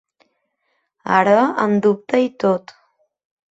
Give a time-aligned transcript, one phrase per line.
[1.17, 2.77] Ara en dubta i tot.